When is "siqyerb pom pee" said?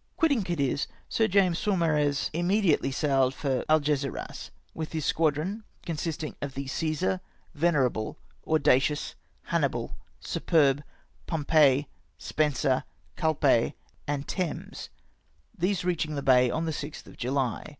10.20-11.86